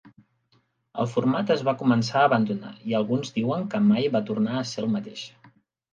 [1.03, 4.69] El format es va començar a abandonar i alguns diuen que mai va tornar a
[4.71, 5.29] ser el mateix.